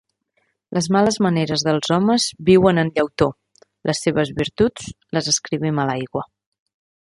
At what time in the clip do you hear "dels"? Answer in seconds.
1.67-1.91